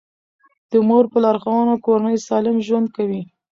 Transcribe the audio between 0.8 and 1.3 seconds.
مور په